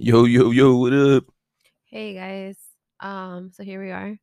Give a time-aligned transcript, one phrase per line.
[0.00, 1.24] Yo, yo, yo, what up?
[1.86, 2.56] Hey guys.
[3.00, 4.16] Um, so here we are.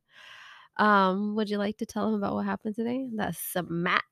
[0.78, 3.06] Um, would you like to tell them about what happened today?
[3.16, 4.06] That smack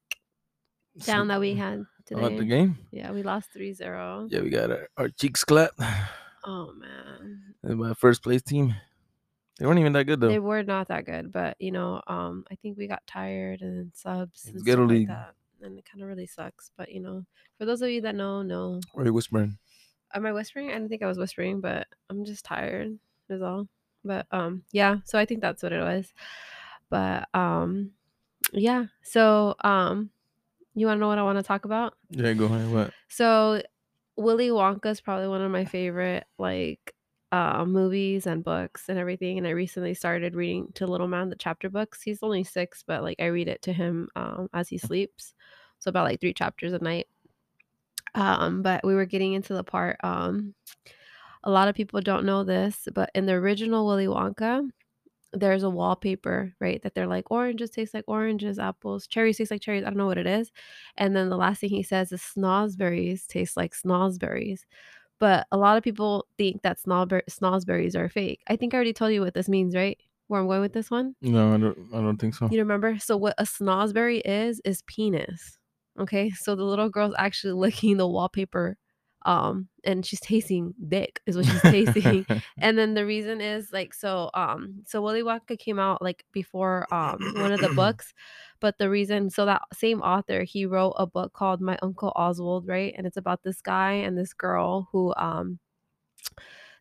[1.07, 2.21] down that we had today.
[2.21, 2.77] About the game?
[2.91, 4.31] Yeah, we lost 3-0.
[4.31, 5.81] Yeah, we got our, our cheeks clapped.
[6.47, 7.55] Oh man.
[7.63, 8.75] And my first place team.
[9.59, 10.29] They weren't even that good though.
[10.29, 13.91] They were not that good, but you know, um, I think we got tired and
[13.95, 15.33] subs and stuff like that.
[15.63, 16.73] And it kind of really sucks.
[16.77, 17.25] But you know,
[17.57, 18.83] for those of you that know, know.
[18.93, 19.57] Or you whispering?
[20.15, 20.71] Am I whispering?
[20.71, 22.99] I didn't think I was whispering, but I'm just tired
[23.29, 23.69] is all.
[24.05, 26.13] But um yeah, so I think that's what it was.
[26.91, 27.93] But um
[28.53, 28.87] yeah.
[29.03, 30.11] So um
[30.75, 31.95] you wanna know what I want to talk about?
[32.11, 32.71] Yeah, go ahead.
[32.71, 32.93] What?
[33.09, 33.63] So
[34.17, 36.95] Willy Wonka is probably one of my favorite like
[37.33, 39.39] uh, movies and books and everything.
[39.39, 42.01] And I recently started reading to Little Man the chapter books.
[42.01, 45.35] He's only six, but like I read it to him um, as he sleeps.
[45.81, 47.09] So about like three chapters a night.
[48.15, 49.97] Um, but we were getting into the part.
[50.05, 50.55] Um,
[51.43, 54.69] a lot of people don't know this, but in the original Willy Wonka,
[55.33, 56.81] there's a wallpaper, right?
[56.83, 59.83] That they're like oranges taste like oranges, apples, cherries taste like cherries.
[59.83, 60.51] I don't know what it is.
[60.97, 64.61] And then the last thing he says is snozzberries taste like snozzberries.
[65.21, 68.41] But a lot of people think that snobber- snozzberries are fake.
[68.47, 69.99] I think I already told you what this means, right?
[70.29, 71.15] Where I'm going with this one.
[71.21, 71.79] No, I don't.
[71.93, 72.49] I don't think so.
[72.51, 72.99] You remember?
[72.99, 75.59] So what a snozzberry is is penis.
[76.01, 78.77] Okay, so the little girl's actually licking the wallpaper,
[79.27, 82.27] um, and she's tasting dick is what she's tasting.
[82.59, 86.93] and then the reason is like so um so Willy Wonka came out like before
[86.93, 88.13] um one of the books,
[88.61, 92.67] but the reason so that same author he wrote a book called My Uncle Oswald,
[92.69, 92.95] right?
[92.97, 95.59] And it's about this guy and this girl who um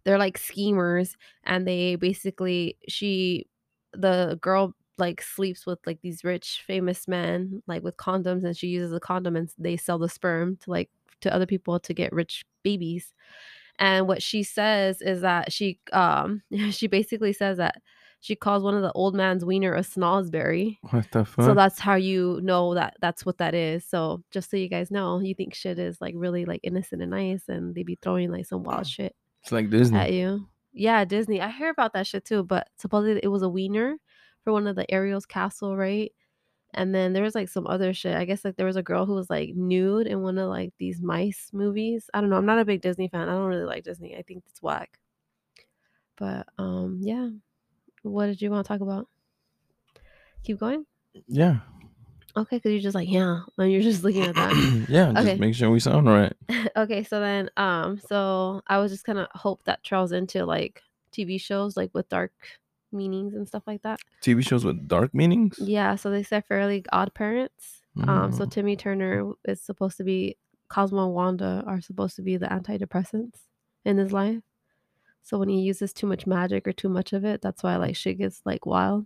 [0.04, 3.48] they're like schemers and they basically she
[3.94, 8.68] the girl like sleeps with like these rich famous men like with condoms and she
[8.68, 10.90] uses the condom and they sell the sperm to like
[11.22, 13.14] to other people to get rich babies
[13.80, 17.82] and what she says is that she um she basically says that
[18.20, 21.46] she calls one of the old man's wiener a snozzberry what the fuck?
[21.46, 24.92] so that's how you know that that's what that is so just so you guys
[24.92, 28.32] know you think shit is like really like innocent and nice and they be throwing
[28.32, 30.00] like some wild shit it's like Disney.
[30.00, 30.48] at you.
[30.72, 31.42] Yeah, Disney.
[31.42, 33.98] I hear about that shit too, but supposedly it was a wiener
[34.44, 36.12] for one of the Ariel's castle, right?
[36.76, 38.16] And then there was like some other shit.
[38.16, 40.74] I guess like there was a girl who was like nude in one of like
[40.80, 42.10] these mice movies.
[42.14, 42.38] I don't know.
[42.38, 43.30] I'm not a big Disney fan.
[43.30, 44.16] I don't really like Disney.
[44.18, 44.98] I think it's whack.
[46.18, 47.30] But um yeah.
[48.02, 49.08] What did you want to talk about?
[50.44, 50.86] Keep going?
[51.28, 51.58] yeah.
[52.36, 54.86] Okay, because you're just like, yeah, and you're just looking at that.
[54.90, 55.12] yeah.
[55.14, 55.36] Just Okay.
[55.38, 56.34] make sure we sound right.
[56.76, 61.40] okay, so then um so I was just gonna hope that trails into like TV
[61.40, 62.32] shows like with dark
[62.94, 64.00] meanings and stuff like that.
[64.22, 65.58] TV shows with dark meanings.
[65.60, 67.82] Yeah, so they said Fairly Odd Parents.
[68.08, 68.52] Um so Mm.
[68.52, 70.38] Timmy Turner is supposed to be
[70.70, 73.42] Cosmo and Wanda are supposed to be the antidepressants
[73.86, 74.42] in his life.
[75.22, 77.96] So when he uses too much magic or too much of it, that's why like
[77.96, 79.06] shit gets like wild.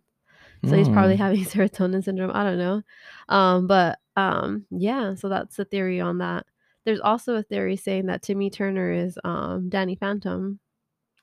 [0.65, 1.19] So he's probably Mm.
[1.19, 2.31] having serotonin syndrome.
[2.33, 2.81] I don't know.
[3.29, 6.45] Um, but um, yeah, so that's the theory on that.
[6.85, 10.59] There's also a theory saying that Timmy Turner is um Danny Phantom.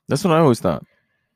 [0.07, 0.85] That's what I always thought.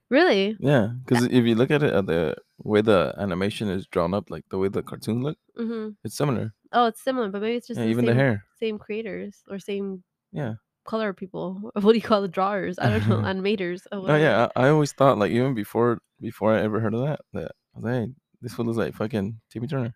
[0.09, 0.57] Really?
[0.59, 4.29] Yeah, because if you look at it, at the way the animation is drawn up,
[4.31, 6.53] like the way the cartoon look, hmm it's similar.
[6.71, 8.43] Oh, it's similar, but maybe it's just Yeah, the even same, the hair.
[8.59, 10.53] same creators or same Yeah.
[10.85, 11.71] color people.
[11.75, 12.79] What do you call the drawers?
[12.79, 13.85] I don't know, animators.
[13.91, 17.01] Or Oh yeah, I, I always thought like even before before I ever heard of
[17.05, 18.07] that that I was like, hey,
[18.41, 19.93] this fool looks like fucking Timmy Turner.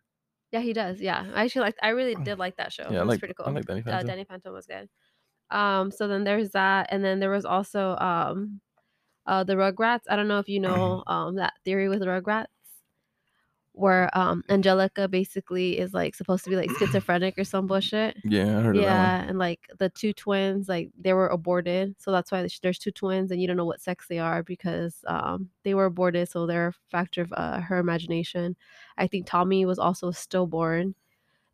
[0.52, 1.02] Yeah, he does.
[1.02, 1.76] Yeah, I actually like.
[1.82, 2.84] I really did like that show.
[2.92, 3.54] Yeah, I it was like- pretty I cool.
[3.54, 4.08] like Danny Uh, Phantom.
[4.08, 4.88] Danny Phantom was good.
[5.50, 8.62] Um, so then there's that, and then there was also um,
[9.26, 10.02] uh, the Rugrats.
[10.10, 12.48] I don't know if you know um that theory with Rugrats,
[13.74, 18.16] where um Angelica basically is like supposed to be like schizophrenic or some bullshit.
[18.24, 21.96] Yeah, I heard of that Yeah, and like the two twins, like they were aborted,
[22.00, 24.44] so that's why there's- there's two twins, and you don't know what sex they are
[24.44, 28.56] because um they were aborted, so they're a factor of uh, her imagination.
[28.98, 30.96] I think Tommy was also stillborn,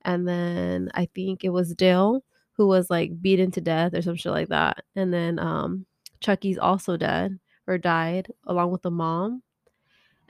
[0.04, 4.16] and then I think it was Dale who was like beaten to death or some
[4.18, 5.86] shit like that, and then um
[6.22, 7.40] Chucky's also dead
[7.70, 9.44] or died along with the mom,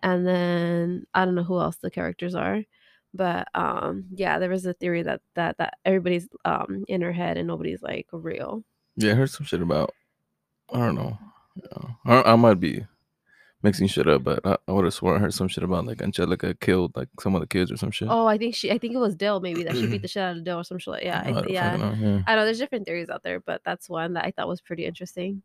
[0.04, 2.64] and then I don't know who else the characters are.
[3.14, 7.38] But um yeah, there was a theory that that that everybody's um in her head
[7.38, 8.64] and nobody's like real.
[8.98, 9.94] Yeah, I heard some shit about.
[10.72, 11.18] I don't know.
[11.56, 11.90] Yeah.
[12.06, 12.86] I, I might be
[13.64, 16.02] mixing shit up, but I, I would have sworn I heard some shit about like
[16.02, 18.10] Angelica killed like some of the kids or some shit.
[18.12, 20.22] Oh, I think she I think it was Dil maybe that she beat the shit
[20.22, 20.92] out of Dil or some shit.
[20.92, 21.78] Like, yeah, I I, yeah.
[21.78, 22.22] know, yeah.
[22.28, 24.86] I know there's different theories out there, but that's one that I thought was pretty
[24.86, 25.42] interesting.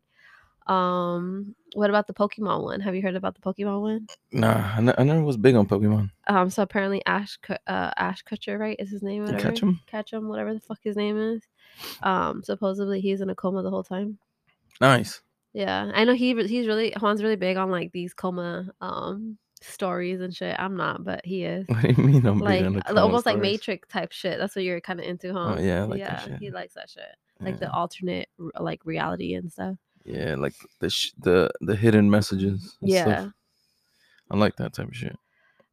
[0.67, 2.79] Um, what about the Pokemon one?
[2.81, 4.07] Have you heard about the Pokemon one?
[4.31, 6.09] Nah, I, never was big on Pokemon.
[6.27, 9.23] Um, so apparently Ash, uh, Ash Kutcher, right, is his name?
[9.25, 9.51] Whatever.
[9.51, 9.63] catch?
[9.87, 11.43] Ketchum, whatever the fuck his name is.
[12.01, 14.17] Um, supposedly he's in a coma the whole time.
[14.81, 15.21] Nice.
[15.53, 20.19] Yeah, I know he he's really Juan's really big on, like, these coma, um, stories
[20.21, 20.55] and shit.
[20.59, 21.65] I'm not, but he is.
[21.67, 23.39] What do you mean I'm big Like, on the coma almost like?
[23.39, 24.37] Matrix type shit.
[24.37, 25.57] That's what you're kinda into, Oh, huh?
[25.61, 26.39] yeah, I like that Yeah, shit.
[26.39, 27.03] he likes that shit.
[27.41, 28.29] Like the alternate
[28.59, 29.77] like, reality and stuff.
[30.05, 33.01] Yeah, like the sh the the hidden messages and Yeah.
[33.21, 33.31] stuff.
[34.31, 35.15] I like that type of shit.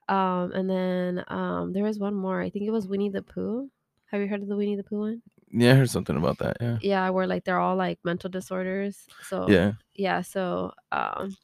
[0.08, 2.40] Um, and then, um, there was one more.
[2.43, 3.70] I think it was Winnie the Pooh.
[4.11, 5.23] Have you heard of the Winnie the Pooh one?
[5.50, 6.79] Yeah, I heard something about that, yeah.
[6.82, 9.06] Yeah, where, like, they're all, like, mental disorders.
[9.23, 9.73] So Yeah.
[9.94, 11.37] yeah, so, um,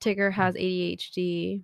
[0.00, 1.62] Tigger has ADHD.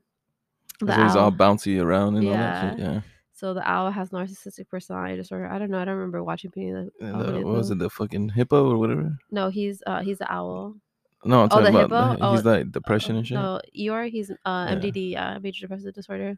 [0.80, 3.00] The So he's all bouncy around and all that shit, Yeah.
[3.40, 5.48] So the owl has narcissistic personality disorder.
[5.48, 7.78] I don't know, I don't remember watching Winnie the And uh, the what was it,
[7.78, 9.16] the fucking hippo or whatever?
[9.31, 10.76] No, he's, uh, he's the owl.
[11.25, 12.22] No, I'm Oh, talking the about hippo?
[12.22, 13.37] the he's Oh, like depression uh, and shit.
[13.37, 14.75] no, Eeyore, he's, uh, Yeah.
[14.75, 16.37] MDD, uh, major depressive disorder.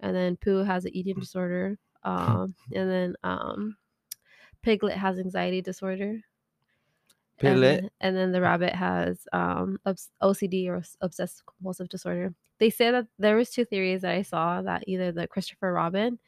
[0.00, 1.78] And then Pooh has an eating disorder.
[2.02, 3.76] Um, and then, um,
[4.62, 6.04] Piglet has anxiety disorder.
[6.08, 6.22] And
[7.38, 7.60] Piglet.
[7.82, 9.78] then, and then the rabbit has um
[10.20, 12.34] OCD or obsessive compulsive disorder.
[12.58, 16.18] They say that there was two theories that I saw that either the Christopher Robin,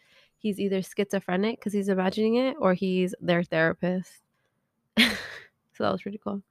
[0.43, 4.11] he's either schizophrenic because he's imagining it, or he's their therapist.
[4.99, 6.43] so that was pretty cool.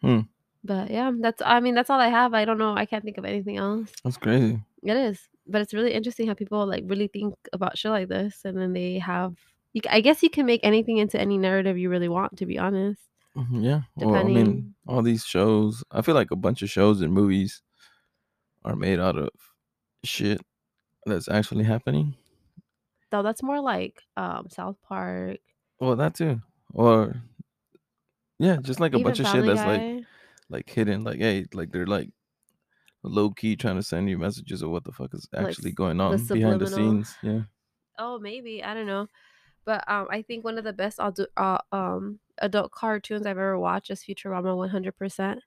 [0.00, 0.20] Hmm.
[0.64, 2.32] But yeah, that's I mean that's all I have.
[2.34, 2.74] I don't know.
[2.74, 3.90] I can't think of anything else.
[4.02, 4.60] That's crazy.
[4.82, 8.40] It is, but it's really interesting how people like really think about shit like this,
[8.44, 9.34] and then they have.
[9.74, 12.38] You, I guess you can make anything into any narrative you really want.
[12.38, 13.00] To be honest.
[13.36, 13.80] Mhm, Yeah.
[13.96, 17.62] Well, I mean, all these shows, I feel like a bunch of shows and movies
[18.64, 19.30] are made out of
[20.04, 20.40] shit
[21.04, 22.14] that's actually happening.
[23.14, 25.38] Though that's more like um South Park.
[25.78, 26.40] Well, that too.
[26.72, 27.14] Or
[28.40, 30.02] yeah, just like a even bunch of shit Family that's like Guy.
[30.50, 32.10] like hidden like hey, like they're like
[33.04, 36.00] low key trying to send you messages of what the fuck is Like actually going
[36.00, 37.04] on behind the subliminal.
[37.04, 37.16] scenes.
[37.22, 37.42] Yeah.
[38.00, 39.06] Oh, maybe I don't know,
[39.64, 43.56] but um, I think one of the best adult uh, um adult cartoons I've ever
[43.60, 44.56] watched is Futurama.
[44.56, 45.38] One hundred percent.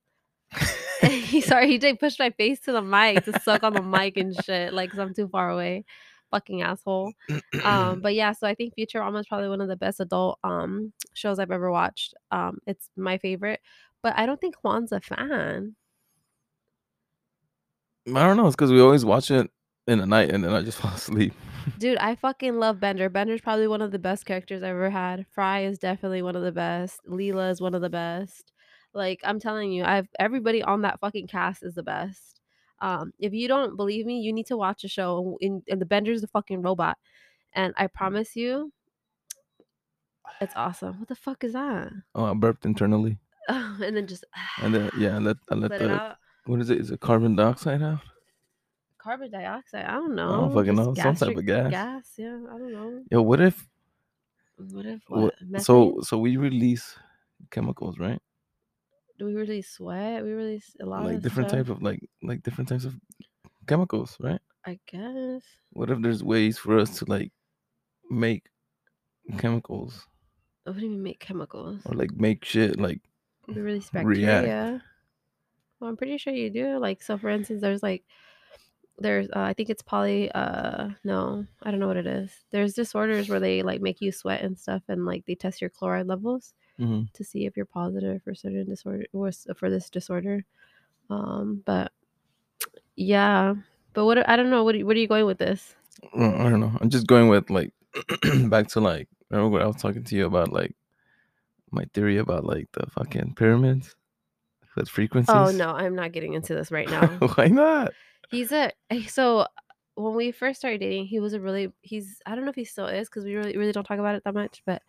[1.41, 4.33] Sorry, he did push my face to the mic to suck on the mic and
[4.45, 5.83] shit, like 'cause I'm too far away.
[6.31, 7.13] Fucking asshole.
[7.63, 10.93] Um, but yeah, so I think Futurama is probably one of the best adult um
[11.13, 12.13] shows I've ever watched.
[12.31, 13.61] Um, it's my favorite,
[14.03, 15.75] but I don't think Juan's a fan.
[18.07, 18.47] I don't know.
[18.47, 19.49] It's because we always watch it
[19.87, 21.33] in the night and then I just fall asleep.
[21.77, 23.09] Dude, I fucking love Bender.
[23.09, 25.25] Bender's probably one of the best characters I've ever had.
[25.31, 27.01] Fry is definitely one of the best.
[27.09, 28.53] Leela is one of the best.
[28.93, 32.36] Like I'm telling you, I've everybody on that fucking cast is the best.
[32.79, 35.37] Um, if you don't believe me, you need to watch the show.
[35.41, 36.97] And, and the Bender's the fucking robot,
[37.53, 38.71] and I promise you,
[40.41, 40.99] it's awesome.
[40.99, 41.91] What the fuck is that?
[42.15, 43.17] Oh, I burped internally.
[43.47, 44.25] and then just
[44.61, 46.15] And then yeah, I let I let, let the
[46.45, 46.79] what is it?
[46.79, 47.99] Is it carbon dioxide out?
[48.97, 49.85] Carbon dioxide.
[49.85, 50.29] I don't know.
[50.29, 51.13] I don't fucking just know.
[51.13, 51.71] Some type of gas.
[51.71, 52.13] Gas.
[52.17, 53.03] Yeah, I don't know.
[53.11, 53.67] Yo, what if
[54.57, 55.61] What if what, what?
[55.61, 56.95] so so we release
[57.51, 58.21] chemicals, right?
[59.17, 60.23] Do we release sweat?
[60.23, 61.59] We release a lot Like of different stuff.
[61.65, 62.95] type of like like different types of
[63.67, 64.39] chemicals, right?
[64.65, 65.41] I guess.
[65.71, 67.31] What if there's ways for us to like
[68.09, 68.43] make
[69.37, 70.05] chemicals
[70.63, 71.81] What do you mean make chemicals?
[71.85, 73.01] or like make shit like
[73.47, 74.45] We release react.
[74.47, 74.83] bacteria.
[75.79, 76.77] Well, I'm pretty sure you do.
[76.79, 78.03] Like, so for instance, there's like,
[78.97, 82.31] there's, uh, I think it's poly, uh, no, I don't know what it is.
[82.51, 85.69] There's disorders where they like make you sweat and stuff and like they test your
[85.69, 90.43] chloride levels hmm to see if you're positive for certain disorder or for this disorder.
[91.09, 91.91] Um, but
[92.95, 93.55] yeah,
[93.93, 94.63] but what, I don't know.
[94.63, 95.75] What, are you- what are you going with this?
[96.13, 96.77] Well, I don't know.
[96.79, 97.73] I'm just going with like
[98.49, 100.75] back to like remember what I was talking to you about like
[101.71, 103.95] my theory about like the fucking pyramids
[104.75, 105.33] with frequencies.
[105.33, 107.07] Oh no, I'm not getting into this right now.
[107.35, 107.93] Why not?
[108.29, 109.47] He's a eh, so
[109.95, 112.65] when we first started dating, he was a really he's I don't know if he
[112.65, 114.81] still is because we really really don't talk about it that much, but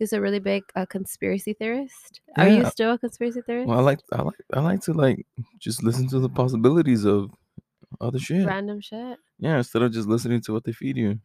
[0.00, 2.20] he's a really big uh, conspiracy theorist.
[2.36, 3.68] Are you still a conspiracy theorist?
[3.68, 5.24] Well, I like I like I like to like
[5.60, 7.30] just listen to the possibilities of
[8.00, 8.44] other shit.
[8.46, 9.18] random shit.
[9.38, 11.20] Yeah, instead of just listening to what they feed you.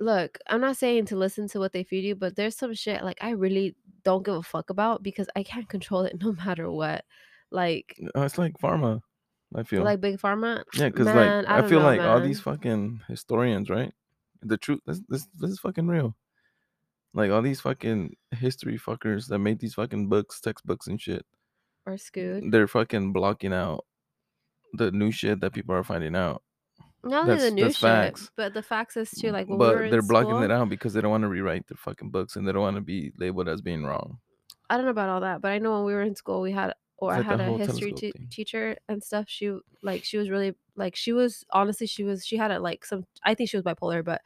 [0.00, 3.04] Look, I'm not saying to listen to what they feed you, but there's some shit
[3.04, 6.70] like I really don't give a fuck about because I can't control it no matter
[6.70, 7.04] what.
[7.50, 9.02] Like Uh, It's like pharma.
[9.54, 10.62] I feel like big pharma.
[10.74, 11.16] yeah, because like
[11.48, 13.92] I I, feel know, like all these fucking historians, right?
[14.42, 14.80] The truth.
[14.86, 16.14] This this this is fucking real.
[17.12, 21.26] Like all these fucking history fuckers that made these fucking books, textbooks, and shit.
[21.86, 22.44] or Scoot.
[22.50, 23.84] They're fucking blocking out
[24.74, 26.42] the new shit that people are finding out.
[27.02, 28.30] Not only the new shit, facts.
[28.36, 29.32] but the facts is too.
[29.32, 31.28] Like when but we were they're blocking school, it out because they don't want to
[31.28, 34.18] rewrite their fucking books and they don't want to be labeled as being wrong.
[34.68, 36.52] I don't know about all that, but I know when we were in school, we
[36.52, 37.94] had or I had a history
[38.30, 39.24] teacher and stuff.
[39.28, 42.84] She like she was really like she was honestly she was she had a like
[42.84, 44.20] some I think she was bipolar, but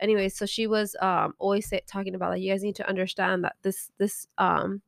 [0.00, 3.44] anyway, so she was um always say, talking about like you guys need to understand
[3.44, 4.82] that this this um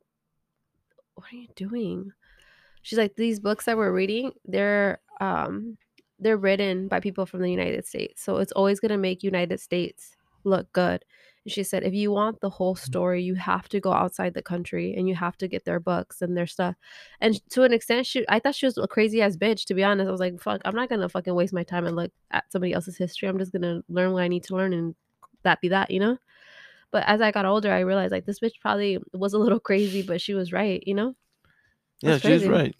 [1.14, 2.12] what are you doing?
[2.82, 5.78] she's like these books that we're reading, they're um
[6.18, 8.22] they're written by people from the United States.
[8.22, 10.14] So it's always going to make United States
[10.44, 11.04] look good.
[11.44, 14.42] And she said if you want the whole story, you have to go outside the
[14.42, 16.76] country and you have to get their books and their stuff.
[17.20, 19.84] And to an extent, she I thought she was a crazy ass bitch to be
[19.84, 20.08] honest.
[20.08, 22.50] I was like, fuck, I'm not going to fucking waste my time and look at
[22.52, 23.28] somebody else's history.
[23.28, 24.94] I'm just going to learn what I need to learn and
[25.42, 26.18] that be that, you know?
[26.90, 30.02] But as I got older, I realized like this bitch probably was a little crazy,
[30.02, 31.14] but she was right, you know?
[32.02, 32.76] Yeah, she's right.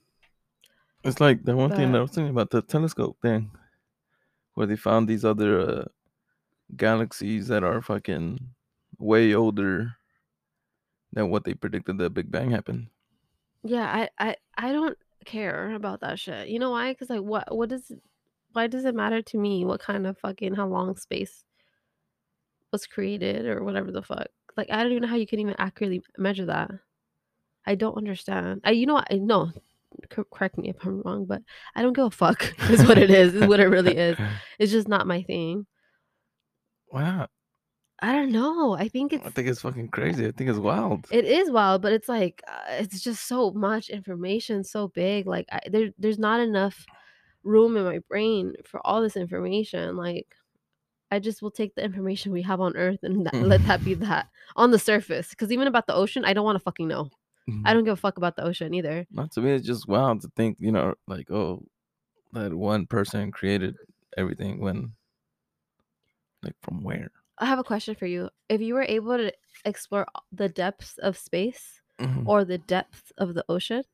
[1.05, 3.51] It's like the one thing that I was thinking about the telescope thing,
[4.55, 5.85] where they found these other uh,
[6.77, 8.39] galaxies that are fucking
[8.99, 9.97] way older
[11.13, 12.89] than what they predicted the Big Bang happened.
[13.65, 16.49] Yeah, I I I don't care about that shit.
[16.49, 16.95] You know why?
[16.95, 17.93] Cuz like what what does
[18.53, 21.45] why does it matter to me what kind of fucking how long space
[22.73, 24.29] was created or whatever the fuck?
[24.57, 26.71] Like I don't even know how you can even accurately measure that.
[27.67, 28.63] I don't understand.
[28.65, 28.97] I you know?
[28.99, 29.53] I no
[30.11, 31.43] cor- correct me if I'm wrong, but
[31.75, 32.53] I don't give a fuck.
[32.71, 33.35] is what it is.
[33.35, 34.17] Is what it really is.
[34.59, 35.67] It's just not my thing.
[36.87, 37.31] Why not?
[38.01, 38.75] I don't know.
[38.75, 40.27] I think it's I think it's fucking crazy.
[40.27, 41.07] I think it's wild.
[41.11, 45.27] It is wild, but it's like uh, it's just so much information, so big.
[45.27, 46.85] Like I, there, there's not enough
[47.45, 49.97] room in my brain for all this information.
[49.97, 50.27] Like
[51.13, 53.93] I just will take the information we have on Earth and that, let that be
[54.09, 55.29] that on the surface.
[55.31, 57.11] Because even about the ocean, I don't want to fucking know.
[57.67, 59.07] I don't give a fuck about the ocean either.
[59.11, 61.63] Not to me, it's just wild to think, you know, like, oh,
[62.33, 63.77] that one person created
[64.17, 64.93] everything when,
[66.43, 67.11] like, from where?
[67.39, 68.31] I have a question for you.
[68.49, 69.33] If you were able to
[69.65, 72.27] explore the depths of space Mhm.
[72.27, 73.85] or the depths of the ocean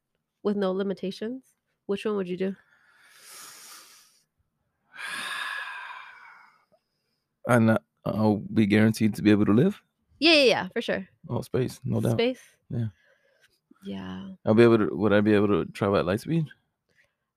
[0.42, 1.54] with no limitations,
[1.86, 2.54] which one would you do?
[7.48, 9.80] And uh, I'll be guaranteed to be able to live.
[10.20, 11.08] Yeah, yeah, yeah, for sure.
[11.28, 12.12] Oh, space, no doubt.
[12.12, 12.40] Space.
[12.70, 12.86] Yeah.
[13.84, 14.28] Yeah.
[14.44, 14.88] I'll be able to.
[14.92, 16.46] Would I be able to travel at light speed?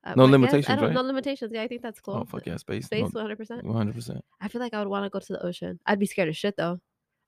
[0.04, 0.94] Uh, No my guess- limitations, I don't, right?
[0.94, 1.52] No limitations.
[1.54, 2.14] Yeah, I think that's cool.
[2.14, 2.86] Oh fuck yeah, space.
[2.86, 3.64] Space, one hundred percent.
[3.64, 4.24] One hundred percent.
[4.40, 5.78] I feel like I would want to go to the ocean.
[5.86, 6.80] I'd be scared of shit though.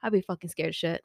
[0.03, 1.05] I'd be fucking scared of shit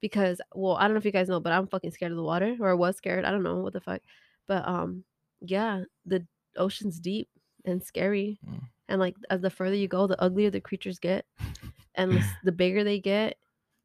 [0.00, 2.22] because, well, I don't know if you guys know, but I'm fucking scared of the
[2.22, 3.24] water, or I was scared.
[3.24, 4.02] I don't know what the fuck,
[4.46, 5.02] but um,
[5.40, 6.24] yeah, the
[6.56, 7.28] ocean's deep
[7.64, 8.60] and scary, Mm.
[8.88, 11.24] And like as the further you go, the uglier the creatures get,
[11.94, 13.36] and the, the bigger they get,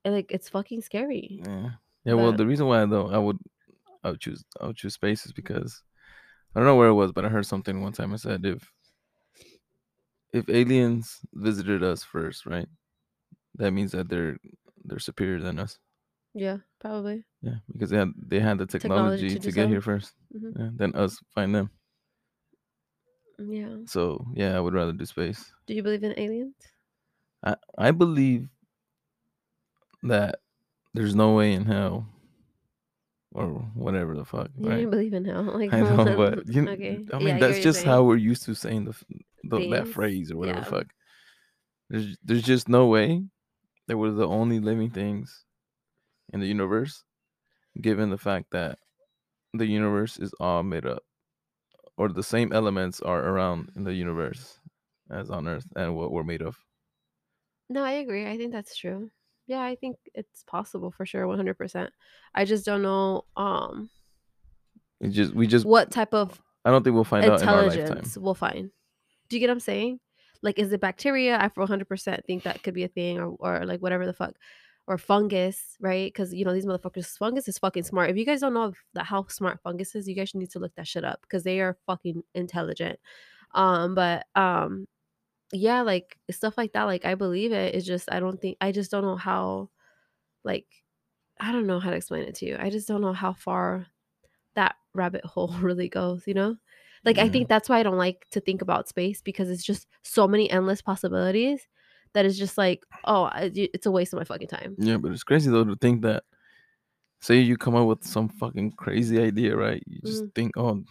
[0.06, 1.42] and like it's fucking scary.
[1.46, 1.70] Yeah.
[2.06, 2.14] Yeah.
[2.16, 3.38] Well, the reason why though I would,
[4.04, 5.82] I would choose, I would choose space is because
[6.56, 8.14] I don't know where it was, but I heard something one time.
[8.14, 8.70] I said if
[10.34, 12.68] if aliens visited us first, right,
[13.56, 14.38] that means that they're
[14.84, 15.80] they're superior than us.
[16.34, 17.24] Yeah, probably.
[17.42, 20.54] Yeah, because they had they had the Technology technology, to to, get here 1st Mhm.
[20.58, 21.70] Yeah, then us find them.
[23.40, 23.76] Yeah.
[23.86, 25.52] So yeah, I would rather do space.
[25.68, 26.56] Do you believe in aliens?
[27.44, 28.50] I I believe
[30.04, 30.40] that
[30.94, 32.08] there's no way in hell
[33.34, 34.50] or whatever the fuck.
[34.58, 34.82] You right?
[34.82, 35.44] don't believe in hell?
[35.44, 37.04] Like, I know, but you, okay.
[37.12, 38.96] I mean what that's just how we're used to saying the,
[39.44, 40.72] the that phrase or whatever the yeah.
[40.72, 40.88] fuck.
[41.90, 43.24] There's there's just no way
[43.88, 45.44] that we're the only living things
[46.32, 47.04] in the universe,
[47.82, 48.80] given the fact that
[49.54, 51.04] the universe is all made up,
[51.98, 54.60] or the same elements are around in the universe
[55.12, 56.58] as on Earth and what we're made of.
[57.70, 58.26] No, I agree.
[58.28, 59.10] I think that's true.
[59.48, 61.90] Yeah, I think it's possible for sure, 100%.
[62.34, 63.90] I just don't know um
[65.02, 67.64] It just we just what type of I don't think we'll find out in our
[67.68, 68.04] lifetime.
[68.18, 68.70] we'll find.
[69.30, 70.00] Do you get what I'm saying?
[70.42, 71.38] Like, is it bacteria?
[71.40, 74.34] I for 100% think that could be a thing, or, or like whatever the fuck,
[74.88, 76.12] or fungus, right?
[76.12, 78.10] Because you know these motherfuckers, fungus is fucking smart.
[78.10, 80.88] If you guys don't know how smart fungus is, you guys need to look that
[80.88, 83.00] shit up because they are fucking intelligent.
[83.54, 84.88] Um, but um,
[85.52, 86.84] yeah, like stuff like that.
[86.84, 87.76] Like I believe it.
[87.76, 89.70] It's just I don't think I just don't know how,
[90.44, 90.68] like,
[91.40, 92.58] I don't know how to explain it to you.
[92.60, 93.88] I just don't know how far
[94.56, 96.24] that rabbit hole really goes.
[96.28, 96.58] You know.
[97.06, 99.88] Like I think that's why I don't like to think about space because it's just
[100.04, 101.68] so many endless possibilities
[102.14, 104.76] that it's just like, oh, it's a waste of my fucking time.
[104.78, 106.24] Yeah, but it's crazy though to think that
[107.22, 109.82] say you come up with some fucking crazy idea, right?
[109.88, 110.36] You just Mm.
[110.36, 110.84] think oh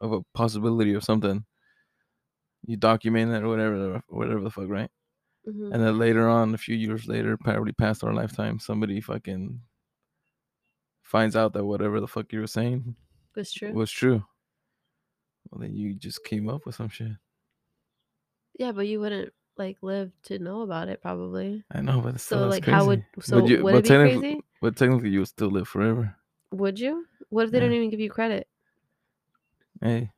[0.00, 1.44] of a possibility of something.
[2.66, 4.90] You document it or whatever whatever the fuck, right?
[5.46, 5.72] Mhm.
[5.72, 9.60] And then later on, a few years later, probably past our lifetime, somebody fucking
[11.02, 12.94] finds out that whatever the fuck you were saying
[13.34, 13.72] was true.
[13.72, 14.22] was true.
[15.50, 17.12] Well then you just came up with some shit.
[18.58, 21.64] Yeah, but you wouldn't like live to know about it probably.
[21.72, 24.40] I know, but So like, how would so but you, would it be crazy?
[24.60, 26.14] but technically, you would still live forever.
[26.52, 27.06] Would you?
[27.28, 27.64] What if they Yeah.
[27.64, 28.48] don't even give you credit?
[29.80, 30.10] Hey,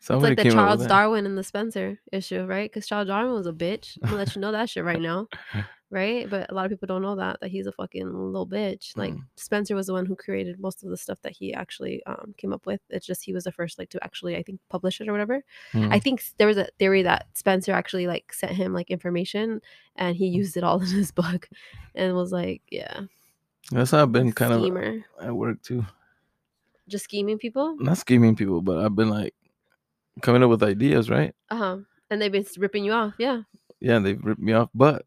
[0.00, 0.86] It's like the came up with Charles.
[0.86, 2.70] Darwin and the Spencer issue, right?
[2.70, 3.98] Because Charles Darwin was a bitch.
[4.02, 5.26] I'm gonna let you know that shit right now,
[5.90, 6.28] right?
[6.30, 8.96] But a lot of people don't know that that he's a fucking little bitch.
[8.96, 9.24] Like Mm.
[9.36, 12.52] Spencer was the one who created most of the stuff that he actually um, came
[12.52, 12.80] up with.
[12.90, 15.42] It's just he was the first like to actually I think publish it or whatever.
[15.74, 16.02] I Mm.
[16.02, 19.60] think there was a theory that Spencer actually like sent him like information
[19.96, 21.48] and he used it all in his book
[21.96, 23.00] and was like, yeah,
[23.72, 25.84] That's how I've been kind of schemer, at work too.
[26.88, 27.76] just scheming people.
[27.80, 29.34] Not scheming people, but I've been like
[30.22, 31.34] coming up with ideas, right?
[31.50, 31.76] Uh huh.
[32.10, 33.14] And they've been ripping you off.
[33.18, 33.42] Yeah.
[33.80, 35.04] Yeah, they've ripped me off, but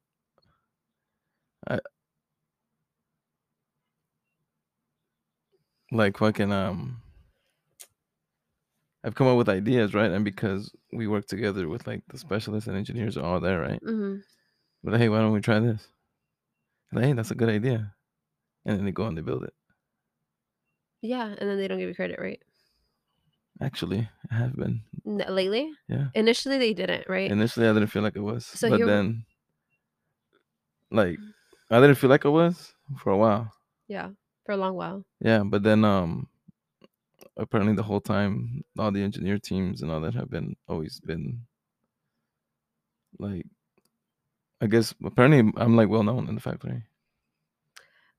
[1.70, 1.80] I
[5.92, 7.02] like fucking um
[9.04, 10.12] I've come up with ideas, right?
[10.12, 13.80] And because we work together with like the specialists and engineers are all there, right?
[13.82, 14.18] hmm
[14.84, 15.88] But hey, why don't we try this?
[16.94, 17.96] Like, hey, that's a good idea.
[18.66, 19.54] And then they go and they build it.
[21.02, 21.26] Yeah.
[21.26, 22.42] And then they don't give you credit, right?
[23.60, 24.82] Actually, I have been.
[25.06, 26.08] N- lately, Yeah.
[26.16, 27.30] initially they didn't, right?
[27.30, 28.46] Initially I didn't feel like it was.
[28.46, 29.26] So but here- then
[30.90, 31.20] like
[31.70, 33.54] I didn't feel like it was for a while.
[33.88, 34.10] yeah,
[34.46, 35.06] for a long while.
[35.20, 36.28] Yeah, but then um
[37.38, 41.42] apparently the whole time all the engineer teams and all that have been always been
[43.20, 43.46] like
[44.60, 46.84] I guess apparently I'm like well known in the factory.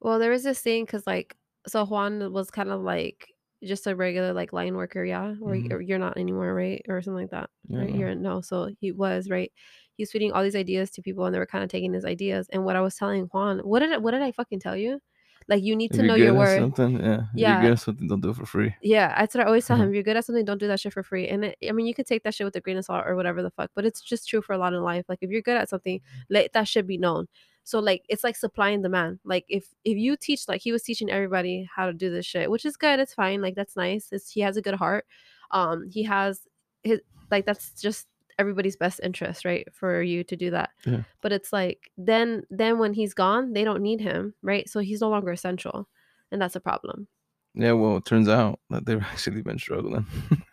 [0.00, 1.36] Well, there was this thing because like
[1.66, 3.28] so Juan was kind of like
[3.64, 5.86] just a regular like line worker, yeah, or, Mhm.
[5.88, 7.94] you're not anymore, right, or something like that, Yeah, right?
[7.94, 9.52] You're no, so he was right.
[9.96, 12.04] He was feeding all these ideas to people, and they were kind of taking his
[12.04, 12.48] ideas.
[12.52, 15.00] And what I was telling Juan, what did I, what did I fucking tell you?
[15.48, 16.58] Like you need If to know your worth.
[16.60, 17.22] something, yeah.
[17.34, 17.52] If Yeah.
[17.54, 18.74] you're good at something, don't do it for free.
[18.80, 19.88] Yeah, that's what I always tell him.
[19.90, 21.28] If you're good at something, don't do that shit for free.
[21.28, 23.16] And it, I mean, you could take that shit with a grain of salt or
[23.16, 25.04] whatever the fuck, but it's just true for a lot in life.
[25.08, 26.00] Like if you're good at something,
[26.30, 27.26] let that shit be known.
[27.64, 29.20] So like it's like supply and demand.
[29.24, 32.50] Like if if you teach like he was teaching everybody how to do this shit,
[32.50, 32.98] which is good.
[32.98, 33.40] It's fine.
[33.40, 34.08] Like that's nice.
[34.12, 35.06] It's, he has a good heart.
[35.50, 36.40] Um, he has
[36.82, 37.00] his
[37.30, 38.06] like that's just
[38.38, 39.66] everybody's best interest, right?
[39.72, 40.70] For you to do that.
[40.84, 41.02] Yeah.
[41.20, 44.68] But it's like then then when he's gone, they don't need him, right?
[44.68, 45.88] So he's no longer essential,
[46.30, 47.08] and that's a problem.
[47.54, 50.06] Yeah, well, it turns out that they've actually been struggling.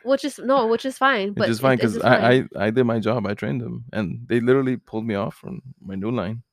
[0.04, 1.34] Which is no, which is fine.
[1.34, 2.32] But Which is fine because I.
[2.32, 3.26] I I did my job.
[3.26, 6.44] I trained them, and they literally pulled me off from my new line.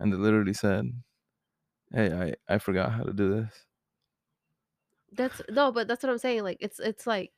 [0.00, 0.86] And they literally said,
[1.92, 3.52] "Hey, I I forgot how to do this."
[5.12, 6.42] that's no, but that's what I'm saying.
[6.42, 7.32] Like it's it's like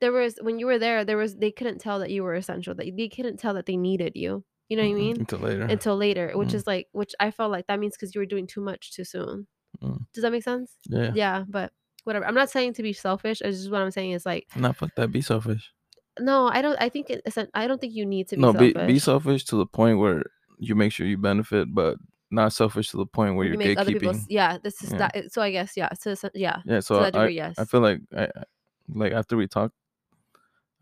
[0.00, 2.74] there was when you were there, there was they couldn't tell that you were essential.
[2.74, 4.44] That they couldn't tell that they needed you.
[4.68, 5.20] You know what I mean?
[5.20, 5.62] Until later.
[5.62, 6.54] Until later, which Mm.
[6.54, 9.04] is like which I felt like that means because you were doing too much too
[9.04, 9.46] soon.
[9.82, 10.06] Mm.
[10.12, 10.74] Does that make sense?
[10.88, 11.12] yeah.
[11.14, 11.72] Yeah, but
[12.04, 12.26] whatever.
[12.26, 13.40] I'm not saying to be selfish.
[13.42, 15.12] It's just what I'm saying is like Not fuck that.
[15.12, 15.72] Be selfish.
[16.18, 16.80] no, I don't.
[16.80, 18.74] I think it, it's I don't think you need to be no, selfish.
[18.74, 20.22] be be selfish to the point where
[20.58, 21.98] you make sure you benefit, but
[22.30, 24.14] not selfish to the point where you you're make other gatekeeping.
[24.14, 25.10] s- Yeah, this is Yeah.
[25.14, 25.32] that.
[25.32, 25.88] So I guess yeah.
[25.94, 26.62] So, so yeah.
[26.64, 27.58] Yeah, so I, degree, I, yes.
[27.58, 28.44] I feel like I I-
[28.88, 29.74] like after we talked,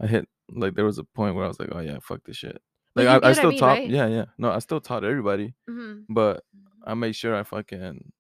[0.01, 2.37] I hit like there was a point where I was like, oh yeah, fuck this
[2.37, 2.61] shit.
[2.95, 3.89] Like I, I I still mean, taught, right?
[3.91, 4.25] yeah, yeah.
[4.39, 6.45] No, I still taught everybody, hmm but
[6.85, 8.13] I made sure I fucking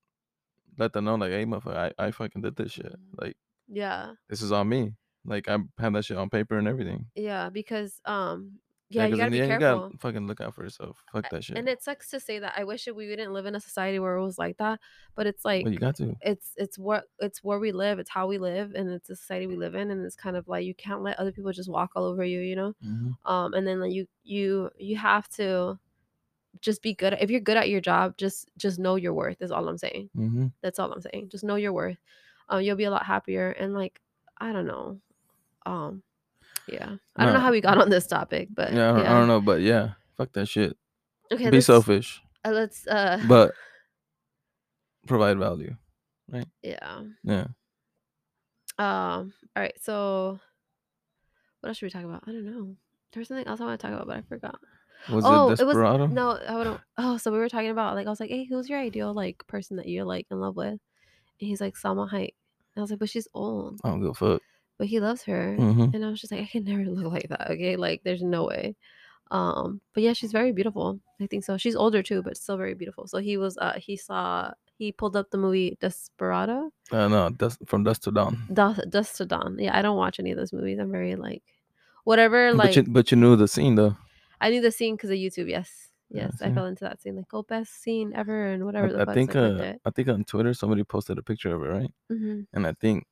[0.79, 2.95] let them know like, hey, motherfucker, I, I fucking did this shit.
[3.21, 3.37] Like
[3.69, 4.15] Yeah.
[4.29, 4.95] this is on me.
[5.25, 7.07] Like I have that shit on paper and everything.
[7.15, 8.59] Yeah, because um
[8.95, 9.89] yeah, you 'cause gotta be end, you careful.
[9.89, 11.05] gotta fucking look out for yourself.
[11.13, 11.57] Fuck that shit.
[11.59, 12.55] And it sucks to say that.
[12.57, 14.81] I wish that we didn't live in a society where it was like that,
[15.15, 16.15] but it's like well, you got to.
[16.21, 19.47] it's it's what it's where we live, it's how we live, and it's the society
[19.47, 21.91] we live in, and it's kind of like you can't let other people just walk
[21.97, 22.75] all over you, you know.
[22.85, 23.17] Mhm.
[23.25, 25.79] Um, and then like you you you have to
[26.61, 27.17] just be good.
[27.21, 29.43] If you're good at your job, just just know your worth.
[29.43, 30.11] Is all I'm saying.
[30.17, 30.53] Mhm.
[30.63, 31.29] That's all I'm saying.
[31.31, 31.99] Just know your worth.
[32.49, 33.51] Um, you'll be a lot happier.
[33.51, 34.01] And like
[34.39, 35.01] I don't know,
[35.67, 36.03] um,
[36.69, 39.11] yeah, I don't know how we got on this topic, but Yeah, I don't, I
[39.11, 40.77] don't know, but yeah, fuck that shit.
[41.33, 43.53] Okay, Be let's, selfish, Uh, let's uh but
[45.07, 45.75] provide value.
[46.31, 46.47] Right?
[46.63, 47.03] Yeah.
[47.23, 47.47] Yeah.
[48.79, 49.33] Um.
[49.57, 49.75] All right.
[49.81, 50.41] So,
[51.61, 52.25] what else should we talk about?
[52.27, 52.77] I don't know.
[53.13, 54.59] There's something else I want to talk about, but I forgot.
[55.11, 56.07] Was oh, it Desperado?
[56.07, 56.31] was no.
[56.31, 56.81] I don't.
[56.97, 59.47] Oh, so we were talking about like I was like, hey, who's your ideal like
[59.47, 60.69] person that you're like in love with?
[60.69, 60.81] And
[61.39, 62.35] he's like Salma Hayek.
[62.75, 64.43] And I was like, but she's old, I don't give a fuck.
[64.79, 65.57] But he loves her.
[65.57, 67.51] hmm And I was just like, I can never look like that.
[67.53, 68.77] Okay, like there's no way.
[69.31, 71.01] Um, but yeah, she's very beautiful.
[71.21, 71.57] I think so.
[71.57, 73.07] She's older too, but still very beautiful.
[73.07, 73.57] So he was.
[73.59, 74.53] Uh, he saw.
[74.77, 76.71] He pulled up the movie Desperado.
[76.91, 78.37] Uh, no, dust, from Dust to dawn.
[78.53, 79.57] Dust, Dust to Dawn.
[79.59, 80.79] Yeah, I don't watch any of those movies.
[80.79, 81.43] I'm very like,
[82.05, 82.51] whatever.
[82.51, 83.97] but Like, you, but you knew the scene though.
[84.41, 85.49] I knew the scene because of YouTube.
[85.49, 87.17] Yes, Yeah, yes, I fell into that scene.
[87.17, 89.75] Like, oh, best scene ever, and whatever the I, I think uh.
[89.85, 91.91] I think on Twitter somebody posted a picture of it, right?
[92.11, 93.07] hmm And I think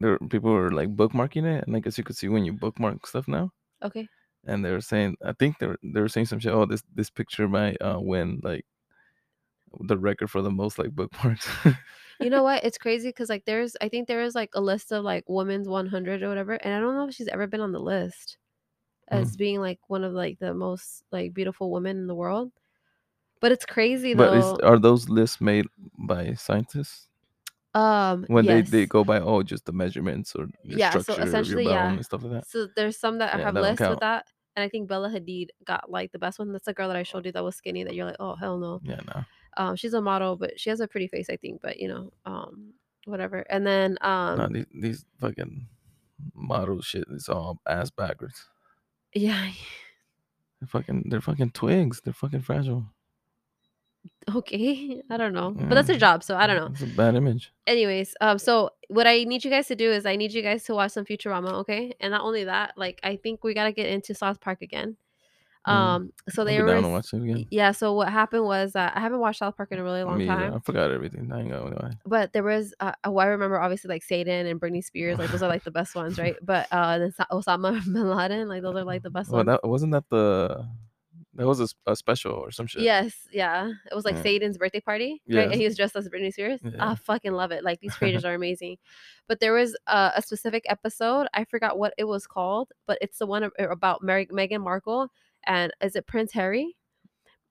[0.00, 2.52] there were- people were like bookmarking it, and I guess you could see when you
[2.52, 3.50] bookmark stuff now.
[3.82, 4.08] Okay.
[4.46, 6.52] And they were saying, I think they were they were saying some shit.
[6.52, 8.64] Oh, this this picture might uh, win like
[9.80, 11.48] the record for the most like bookmarks.
[12.20, 12.64] You know what?
[12.64, 15.68] It's crazy because like there's I think there is like a list of like women's
[15.68, 18.38] 100 or whatever, and I don't know if she's ever been on the list
[19.12, 19.20] Mm.
[19.20, 22.50] as being like one of like the most like beautiful women in the world.
[23.40, 24.58] But it's crazy But is, though.
[24.66, 25.66] are those lists made
[25.98, 27.06] by scientists
[27.76, 28.70] um when yes.
[28.70, 31.28] they, they go by oh just the measurements or the Yeah, so structure of your
[31.28, 31.92] essentially, yeah.
[31.92, 32.48] and stuff like that?
[32.48, 35.48] So there's some that Yeah, have that lists with that, and I think Bella Hadid
[35.64, 36.52] got like the best one.
[36.52, 37.84] That's the girl that I showed you that was skinny.
[37.84, 38.80] That you're like, oh hell no.
[38.82, 39.24] Yeah, no.
[39.58, 41.60] Um, she's a model, but she has a pretty face, I think.
[41.62, 42.72] But you know, um,
[43.06, 43.44] whatever.
[43.50, 45.66] And then um, no, these, these fucking
[46.34, 48.46] model shit is all ass backwards.
[49.14, 49.50] yeah,
[50.60, 52.00] They're fucking they're fucking twigs.
[52.02, 52.86] They're fucking fragile.
[54.36, 55.98] Okay, I don't know, but that's Mm.
[55.98, 56.66] job, so I don't know.
[56.72, 57.52] It's a bad image.
[57.66, 60.64] Anyways, um, so what I need you guys to do is I need you guys
[60.64, 61.94] to watch some Futurama, okay?
[62.00, 64.96] And not only that, like I think we gotta get into South Park again.
[65.66, 65.72] Mm.
[65.72, 67.46] Um, so they were down to watch it again.
[67.50, 67.72] yeah.
[67.72, 70.24] So what happened was that I haven't watched South Park in a really long Me
[70.24, 70.32] either.
[70.42, 70.54] time.
[70.54, 71.32] I forgot everything.
[71.32, 74.84] I ain't gonna but there was uh, oh, I remember obviously like Satan and Britney
[74.84, 76.36] Spears, like those are like the best ones, right?
[76.44, 79.58] But uh, then Osama bin Laden, like those are like the best Well, ones.
[79.60, 80.68] that wasn't that the
[81.36, 82.82] that was a, a, special or some shit.
[82.82, 83.70] Yes, yeah.
[83.90, 84.22] It was like Yeah.
[84.22, 85.46] Satan's birthday party, right?
[85.50, 86.60] And he was dressed as Britney Spears.
[86.62, 86.90] Yeah.
[86.90, 87.62] I fucking love it.
[87.64, 88.76] Like these creators are amazing.
[89.28, 91.26] But there was uh, a specific episode.
[91.34, 95.08] I forgot what it was called, but it's the one about Mary, Meghan Markle
[95.46, 96.76] and is it Prince Harry?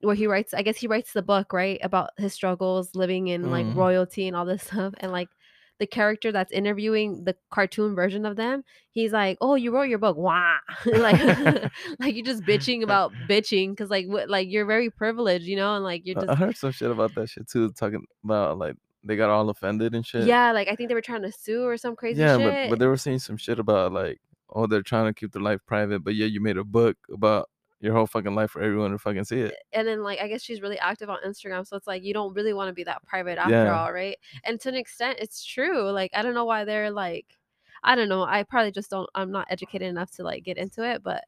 [0.02, 3.50] Where he writes, I guess he writes the book, right, about his struggles living in
[3.50, 3.76] like Mhm.
[3.76, 5.30] royalty and all this stuff, and like
[5.80, 10.00] the character that's interviewing the cartoon version of them, he's like, "Oh, you wrote your
[10.00, 11.22] book, wah!" like,
[12.00, 15.76] like you're just bitching about bitching because like what, like you're very privileged, you know,
[15.76, 18.76] and like you're just I heard some shit about that shit too, talking about like
[19.04, 20.26] they got all offended and shit.
[20.26, 22.46] yeah, like I think they were trying to sue or some crazy yeah, shit.
[22.46, 25.42] but but they were saying some shit about like, oh, they're trying to keep their
[25.42, 27.50] life private, but yeah, you made a book about
[27.86, 29.54] your whole fucking life for everyone to fucking see it.
[29.72, 32.34] and then like I guess she's really active on Instagram, so it's like you don't
[32.34, 33.80] really want to be that private after Yeah.
[33.80, 34.18] all, right?
[34.44, 35.90] And to an extent, it's true.
[35.92, 37.38] Like I don't know why they're like,
[37.84, 38.24] I don't know.
[38.24, 39.10] I probably just don't.
[39.16, 41.24] I'm not educated enough to like get into it, but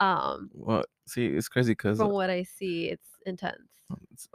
[0.00, 3.68] um, Well, see, it's crazy because from what I see, it's intense.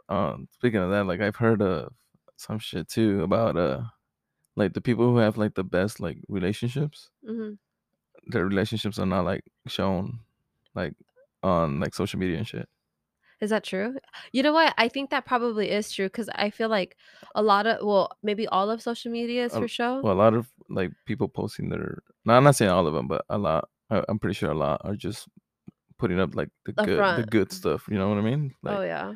[0.10, 1.94] um, speaking of that, like I've heard of
[2.38, 3.82] some shit too about uh,
[4.56, 7.10] like the people who have like the best like relationships.
[7.26, 7.54] hmm
[8.28, 10.20] Their relationships are not like shown,
[10.76, 10.94] like
[11.44, 12.68] on like social media and shit.
[13.42, 13.96] Is that true?
[14.34, 14.74] You know what?
[14.78, 16.98] I think that probably is true because I feel like
[17.36, 20.02] a lot of well, maybe all of social media is A- for show.
[20.02, 22.00] Well, a lot of like people posting their.
[22.26, 23.70] No, I'm not saying all of them, but a lot.
[23.90, 25.28] I, I'm pretty sure a lot are just
[25.98, 27.86] putting up like the Up good, the good stuff.
[27.90, 28.52] You know what I mean?
[28.56, 29.14] Oh, like, oh yeah,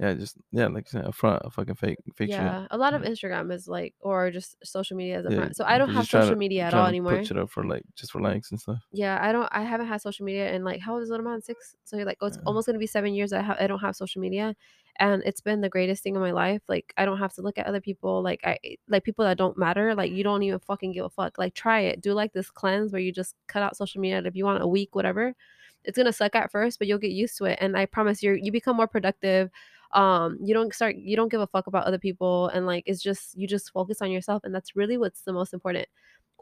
[0.00, 2.62] yeah, just yeah, like you said, up front, a fucking fake, fake yeah.
[2.62, 2.68] shit.
[2.70, 5.56] A lot of Instagram is like, or just social media as a Yeah, front.
[5.56, 7.16] So I don't they're have social to- media at all anymore.
[7.16, 8.78] Put shit up for like just for likes and stuff.
[8.92, 9.48] Yeah, I don't.
[9.50, 11.74] I haven't had social media in like how old is little man six?
[11.84, 12.44] So you're like, oh, it's Yeah.
[12.46, 13.32] almost gonna be seven years.
[13.32, 14.54] I ha- I don't have social media,
[15.00, 16.62] and it's been the greatest thing in my life.
[16.68, 18.22] Like I don't have to look at other people.
[18.22, 19.96] Like I eh, like people that don't matter.
[19.96, 21.38] Like you don't even fucking give a fuck.
[21.38, 22.00] Like try it.
[22.00, 24.68] Do like this cleanse where you just cut out social media if you want a
[24.68, 25.34] week, whatever.
[25.84, 27.58] It's gonna suck at first, but you'll get used to it.
[27.60, 29.48] And I promise you, you become more productive.
[29.92, 30.96] Um, you don't start.
[30.96, 34.02] You don't give a fuck about other people, and like it's just you just focus
[34.02, 35.88] on yourself, and that's really what's the most important.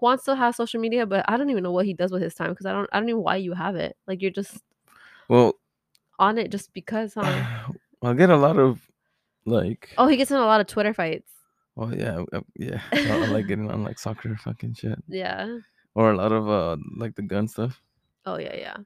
[0.00, 2.34] Juan still has social media, but I don't even know what he does with his
[2.34, 3.96] time because I don't I don't even know why you have it.
[4.06, 4.58] Like you're just
[5.28, 5.54] Well,
[6.18, 7.68] on it just because, huh?
[8.02, 8.80] I get a lot of
[9.46, 9.90] like.
[9.96, 11.30] Oh, he gets in a lot of Twitter fights.
[11.76, 12.80] Well, yeah, uh, yeah.
[12.92, 15.58] I like getting on like soccer fucking shit, Yeah.
[15.94, 17.80] or a lot of uh like the gun stuff,
[18.24, 18.76] Oh yeah, yeah.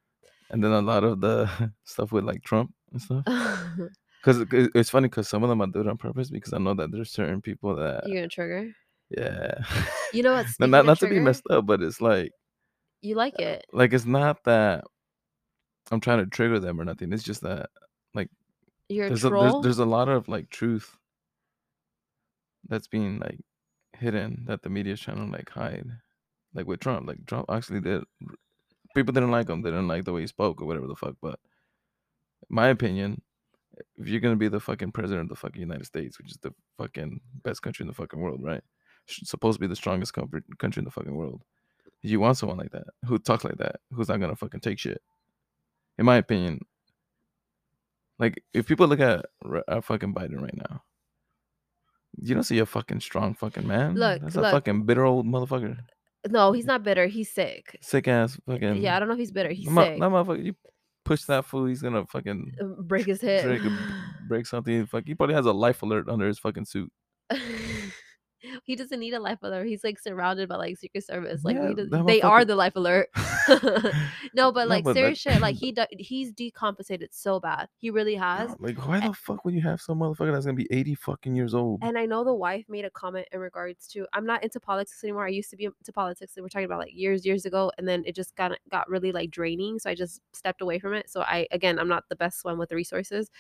[0.51, 1.49] and then a lot of the
[1.85, 3.25] stuff with like Trump and stuff.
[4.23, 6.75] Because it's funny because some of them I do it on purpose because I know
[6.75, 8.71] that there's certain people that You're gonna trigger.
[9.17, 9.55] yeah.
[10.13, 10.47] You know what?
[10.59, 12.33] No, not not to be messed up, but it's like
[13.01, 13.67] You like uh, it.
[13.73, 14.85] like it's not that
[15.91, 17.13] I'm trying to trigger them or nothing.
[17.13, 17.71] It's just that
[18.15, 18.29] like
[18.89, 20.97] You're a there's a, there's, there's a lot of like truth
[22.69, 23.39] that's being like
[23.97, 25.87] hidden that the media's trying to like hide.
[26.55, 28.03] Like with Trump, like Trump actually did.
[28.95, 29.63] People didn't like him.
[29.63, 31.15] They didn't like the way he spoke or whatever the fuck.
[31.23, 31.39] But
[32.49, 33.23] my opinion,
[33.97, 36.53] if you're gonna be the fucking president of the fucking United States, which is the
[36.79, 38.63] fucking best country in the fucking world, right?
[39.07, 41.43] Supposed to be the strongest country in the fucking world.
[42.03, 45.03] You want someone like that who talks like that, who's not gonna fucking take shit.
[45.99, 46.61] In my opinion,
[48.19, 49.27] like if people look at
[49.69, 50.83] uh, fucking Biden right now,
[52.17, 53.95] you don't see a fucking strong fucking man.
[53.95, 55.79] Look, that's a fucking bitter old motherfucker,
[56.29, 57.07] no, he's not bitter.
[57.07, 57.79] He's sick.
[57.81, 58.77] sick ass fucking.
[58.77, 59.51] Yeah, I don't know if he's bitter.
[59.51, 59.99] He's mo- sick.
[59.99, 60.45] that motherfucker.
[60.45, 60.55] You
[61.11, 63.63] push that fool, he's gonna fucking Uh, Break his head, break,
[64.29, 64.87] break something.
[64.87, 66.91] Fuck, he probably has a life alert under his fucking suit.
[68.65, 69.67] he doesn't need a life alert.
[69.67, 71.45] He's like surrounded by like Secret Service.
[71.45, 73.09] Like Yeah, does, they are the life alert.
[74.35, 75.43] no, but like but, serious like- shit.
[75.43, 77.69] Like he do, he's decompensated so bad.
[77.77, 78.51] He really has.
[78.51, 81.35] No, like, why the fuck would you have some motherfucker that's gonna be 80 fucking
[81.35, 81.81] years old?
[81.83, 85.03] And I know the wife made a comment in regards to I'm not into politics
[85.05, 85.27] anymore.
[85.27, 86.37] I used to be into politics.
[86.37, 89.13] And we're talking about like years, years ago, and then it just got got really
[89.13, 89.79] like draining.
[89.79, 91.11] So I just stepped away from it.
[91.11, 93.31] So I again, I'm not the best one with the resources,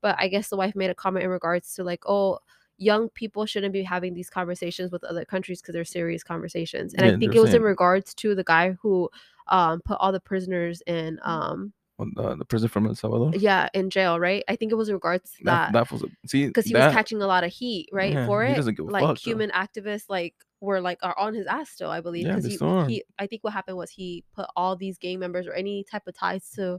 [0.00, 2.38] but I guess the wife made a comment in regards to like, oh,
[2.78, 6.94] young people shouldn't be having these conversations with other countries because they're serious conversations.
[6.94, 9.10] And Yeah, I think it was in regards to the guy who
[9.48, 13.32] um put all the prisoners in um Well, Uh, the prison from El Salvador.
[13.40, 14.44] yeah in jail, right?
[14.48, 16.74] I think it was in regards to that, that that was a, see because he
[16.74, 18.12] that, was catching a lot of heat, right?
[18.14, 19.30] Yeah, for it, doesn't give a like fuck, though.
[19.30, 22.66] human activists, like were like are on his ass still, I believe, Yeah, because they
[22.86, 25.84] he, he, I think what happened was he put all these gang members or any
[25.84, 26.78] type of ties to,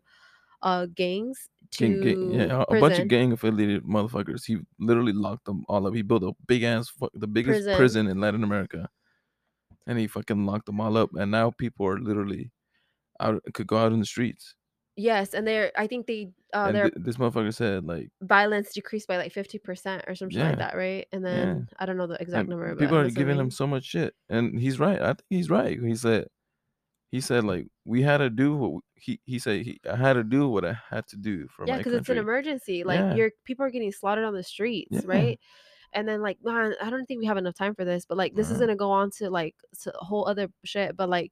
[0.62, 2.90] uh, gangs to gang, yeah, a- prison.
[2.90, 4.46] bunch of gang affiliated motherfuckers.
[4.46, 5.94] He literally locked them all up.
[5.94, 7.76] He built a big ass, the biggest Prison.
[7.78, 8.08] prison.
[8.08, 8.90] in Latin America,
[9.88, 11.12] and he fucking locked them all up.
[11.16, 12.52] And now people are literally
[13.20, 14.56] out, could go out in the streets.
[14.96, 19.16] Yes, and they're, I think they, uh, th- this motherfucker said like, violence decreased by
[19.16, 20.50] like fifty percent or something Yeah.
[20.50, 21.08] like that, right?
[21.14, 23.86] And then I don't know the exact and number, people are giving him so much
[23.86, 25.02] shit, and he's right.
[25.02, 25.80] I think he's right.
[25.82, 26.28] He said,
[27.12, 30.14] he said like we had to do what we- he he said he I had
[30.14, 33.16] to do what I had to do for yeah because it's an emergency like Yeah.
[33.16, 35.02] your people are getting slaughtered on the streets Yeah.
[35.06, 35.40] right
[35.94, 38.36] and then like man i don't think we have enough time for this but like
[38.36, 38.62] this is Uh-huh.
[38.68, 41.32] gonna go on to like to a whole other shit but like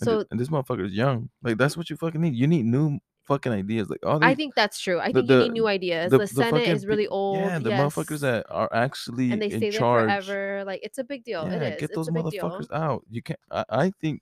[0.00, 1.30] And, thi- so and this motherfucker is young.
[1.42, 2.34] Like that's what you fucking need.
[2.34, 2.98] You need new
[3.30, 3.88] fucking ideas.
[3.88, 6.10] Like all these i think that's true i the- think you the- need new ideas
[6.10, 9.50] the- the, senate is really old Yeah, the yes, motherfuckers that are actually and they
[9.52, 12.08] in stay there forever like it's a big deal yeah, it is get it's those
[12.08, 13.04] a big deal motherfuckers out.
[13.08, 13.40] You can't.
[13.50, 14.20] I, I think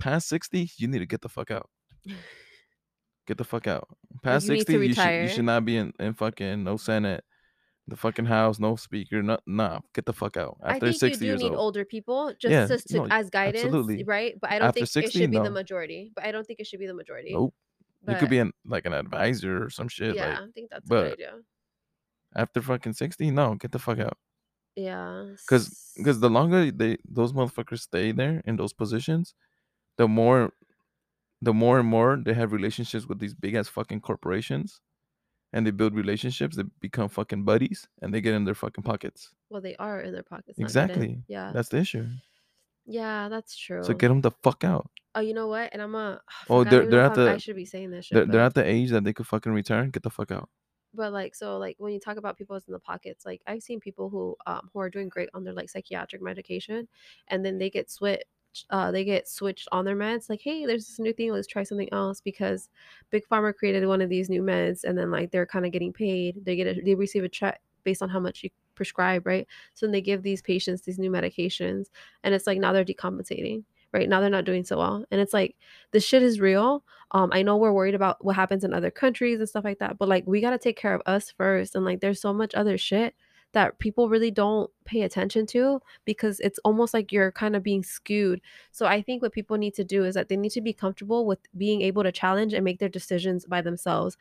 [0.00, 1.68] past sixty, you need to get the fuck out.
[3.26, 3.86] Get the fuck out.
[4.22, 7.22] Past you sixty, you should you should not be in, in fucking no senate,
[7.86, 9.80] the fucking house, no speaker, no nah.
[9.94, 10.56] Get the fuck out.
[10.62, 11.54] I After think you do need old.
[11.56, 14.02] older people just Yeah, as to, no, as guidance, absolutely.
[14.04, 14.34] right?
[14.40, 16.10] But I don't After think 60, it should be the majority.
[16.14, 17.32] But I don't think it should be the majority.
[17.32, 17.54] Nope.
[18.08, 20.16] You could be an like an advisor or some shit.
[20.16, 21.32] yeah, Like I think that's a but- good idea.
[22.34, 24.16] after fucking sixty, no, get the fuck out.
[24.76, 29.34] Yeah, Cause, cause the longer they those motherfuckers stay there in those positions,
[30.00, 30.40] the more,
[31.48, 34.80] the more and more they have relationships with these big ass fucking corporations,
[35.52, 36.56] and they build relationships.
[36.56, 39.20] They become fucking buddies, and they get in their fucking pockets.
[39.50, 40.58] well, they are in their pockets.
[40.58, 41.10] Exactly.
[41.36, 41.48] Yeah.
[41.54, 42.06] That's the issue.
[42.86, 43.82] yeah, that's true.
[43.84, 44.86] So get them the fuck out.
[45.16, 45.66] oh, you know what?
[45.72, 46.20] And I'm a.
[46.50, 48.14] Oh, they're- they're at the- should be saying this shit.
[48.16, 49.90] They're, they're at the age that they could fucking return.
[49.90, 50.48] Get the fuck out.
[51.00, 53.78] but like so like when you talk about people in the pockets like i've seen
[53.78, 56.80] people who um who are doing great on their like psychiatric medication
[57.30, 58.24] and then they get switched
[58.70, 61.62] uh they get switched on their meds like hey there's this new thing let's try
[61.62, 62.68] something else because
[63.10, 65.92] big pharma created one of these new meds and then like they're kind of getting
[65.92, 69.46] paid they get a, they receive a check based on how much you prescribe right?
[69.74, 71.86] So then they give these patients these new medications
[72.24, 74.08] and it's like now they're decompensating right?
[74.08, 75.56] Now they're not doing so well and it's like
[75.90, 76.82] the shit is real.
[77.12, 79.98] Um i know we're worried about what happens in other countries and stuff like that
[79.98, 82.54] but like we got to take care of us first and like there's so much
[82.54, 83.14] other shit
[83.52, 87.82] that people really don't pay attention to because it's almost like you're kind of being
[87.82, 88.40] skewed.
[88.72, 91.26] So i think what people need to do is that they need to be comfortable
[91.26, 94.16] with being able to challenge and make their decisions by themselves.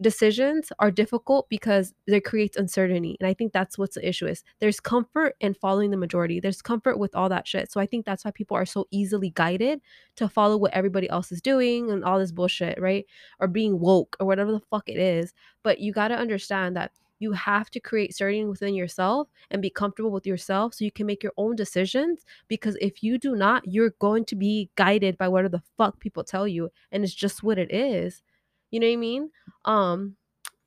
[0.00, 4.42] Decisions are difficult because they create uncertainty and i think that's what's the issue is
[4.60, 6.40] there's comfort in following the majority.
[6.40, 7.70] There's comfort with all that shit.
[7.70, 9.80] So i think that's why people are so easily guided
[10.16, 13.06] to follow what everybody else is doing and all this bullshit right?
[13.40, 15.32] Or being woke or whatever the fuck it is.
[15.62, 16.92] But you got to understand that
[17.22, 21.06] you have to create certainty within yourself and be comfortable with yourself so you can
[21.06, 25.28] make your own decisions because if you do not you're going to be guided by
[25.28, 28.22] whatever the fuck people tell you and it's just what it is.
[28.70, 29.30] You know what i mean?
[29.64, 30.16] Um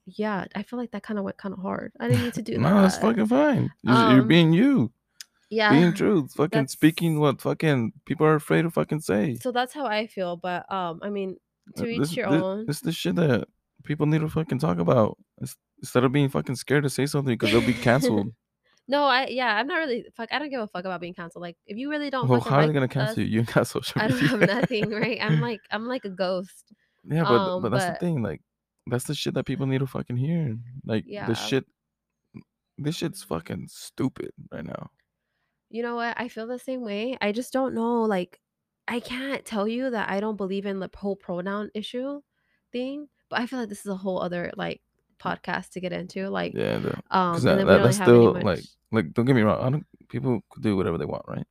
[0.07, 1.91] yeah i feel like that kind of went kind of hard.
[1.99, 2.81] I didn't need to do no, that.
[2.83, 3.71] that's fucking fine.
[3.83, 4.91] You're, you're Um, being you,
[5.49, 6.27] yeah being true.
[6.35, 9.35] Fucking speaking what fucking people are afraid to fucking say.
[9.41, 11.37] so that's how i feel but um i mean
[11.75, 12.65] Uh, to each this, your thi- own.
[12.67, 13.47] This is the shit that
[13.83, 15.17] people need to fucking talk about.
[15.41, 18.31] Ins- instead of being fucking scared to say something because they'll be canceled.
[18.87, 20.29] No, I yeah, I'm not really fuck.
[20.31, 21.41] I don't give a fuck about being canceled.
[21.41, 23.25] Like, if you really don't, well, how are like they gonna cancel us, you?
[23.39, 25.17] You got social I don't have nothing, right?
[25.19, 26.65] I'm like I'm like a ghost.
[27.03, 28.21] yeah, but um, but that's but- the thing.
[28.21, 28.41] Like,
[28.85, 30.55] that's the shit that people need to fucking hear.
[30.85, 31.25] Like, Yeah.
[31.25, 31.65] this shit,
[32.77, 34.91] this shit's fucking stupid right now.
[35.71, 36.13] You know what?
[36.19, 37.17] I feel the same way.
[37.19, 38.03] I just don't know.
[38.03, 38.39] Like,
[38.87, 42.21] I can't tell you that I don't believe in the whole pronoun issue
[42.71, 44.81] thing, but I feel like this is a whole other like
[45.19, 46.29] podcast to get into.
[46.29, 49.41] Like, Yeah, the, um, that, then that, that's still much- like like don't get me
[49.41, 49.61] wrong.
[49.61, 49.85] I don't.
[50.09, 51.45] People could do whatever they want, right?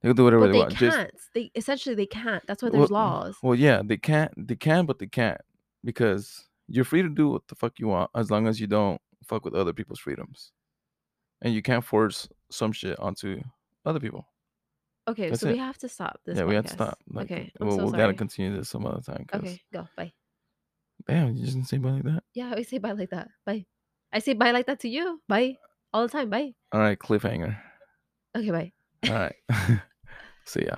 [0.00, 0.74] They can do whatever but they, they want.
[0.74, 1.10] Just can't.
[1.34, 2.46] They essentially they can't.
[2.46, 3.36] That's why there's well, laws.
[3.42, 4.32] Well, yeah, they can't.
[4.36, 5.40] They can, but they can't
[5.82, 9.00] because you're free to do what the fuck you want as long as you don't
[9.24, 10.52] fuck with other people's freedoms.
[11.42, 13.42] and you can't force some shit onto
[13.84, 14.26] other people.
[15.06, 16.98] Okay, That's so we have to stop this yeah, we have to stop.
[17.10, 19.26] Like, Okay, I'm we'll, so we'll gotta continue this some other time.
[19.34, 19.86] Okay, go.
[19.96, 20.12] Bye.
[21.06, 22.23] damn, you just didn't say bye like that.
[22.34, 23.28] Yeah, I say bye like that.
[23.46, 23.66] Bye.
[24.12, 25.20] I say bye like that to you.
[25.28, 25.56] Bye.
[25.92, 26.30] All the time.
[26.30, 26.54] Bye.
[26.72, 27.56] All right, cliffhanger.
[28.36, 28.72] Okay, bye.
[29.08, 29.36] All right,
[30.44, 30.76] see ya.